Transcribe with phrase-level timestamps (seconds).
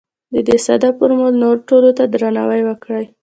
[0.33, 3.05] د دې ساده فورمول نورو ټولو ته درناوی وکړئ.